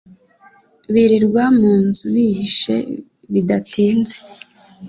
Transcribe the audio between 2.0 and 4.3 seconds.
bihishe bidatinze